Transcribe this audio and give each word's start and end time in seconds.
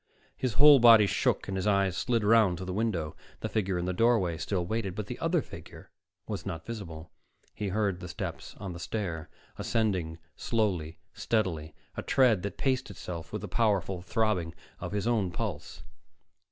His 0.35 0.53
whole 0.55 0.79
body 0.79 1.05
shook 1.05 1.47
and 1.47 1.55
his 1.55 1.67
eyes 1.67 1.95
slid 1.95 2.23
around 2.23 2.57
to 2.57 2.65
the 2.65 2.73
window. 2.73 3.15
The 3.41 3.49
figure 3.49 3.77
in 3.77 3.85
the 3.85 3.93
doorway 3.93 4.35
still 4.39 4.65
waited 4.65 4.95
but 4.95 5.05
the 5.05 5.19
other 5.19 5.43
figure 5.43 5.91
was 6.27 6.43
not 6.43 6.65
visible. 6.65 7.11
He 7.53 7.67
heard 7.67 7.99
the 7.99 8.07
steps 8.07 8.55
on 8.57 8.73
the 8.73 8.79
stair, 8.79 9.29
ascending 9.59 10.17
slowly, 10.35 10.97
steadily, 11.13 11.75
a 11.95 12.01
tread 12.01 12.41
that 12.41 12.57
paced 12.57 12.89
itself 12.89 13.31
with 13.31 13.43
the 13.43 13.47
powerful 13.47 14.01
throbbing 14.01 14.55
of 14.79 14.91
his 14.91 15.05
own 15.05 15.29
pulse. 15.29 15.83